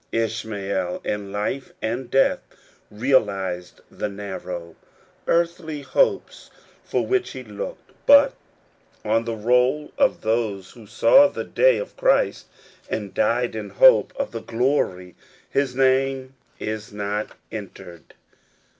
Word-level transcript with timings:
Ishmael 0.11 0.99
in 1.03 1.31
life 1.31 1.73
and 1.79 2.09
death 2.09 2.39
realized 2.89 3.81
the 3.91 4.09
narrow, 4.09 4.75
earthly 5.27 5.81
hopes 5.83 6.49
for 6.83 7.05
which 7.05 7.33
he 7.33 7.43
looked; 7.43 7.91
but 8.07 8.33
on 9.05 9.25
the 9.25 9.35
roll 9.35 9.91
of 9.99 10.21
those 10.21 10.71
who 10.71 10.87
saw 10.87 11.27
the 11.27 11.43
day 11.43 11.77
of 11.77 11.95
Christ, 11.95 12.47
and 12.89 13.13
died 13.13 13.55
in 13.55 13.69
hope 13.69 14.11
of 14.15 14.31
the 14.31 14.41
glory, 14.41 15.13
his 15.47 15.75
name 15.75 16.33
is 16.59 16.91
not 16.91 17.37
entered. 17.51 18.15